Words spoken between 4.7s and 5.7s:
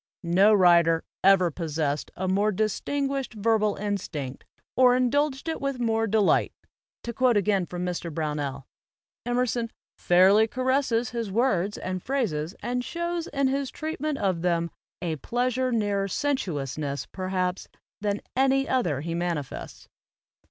or indulged it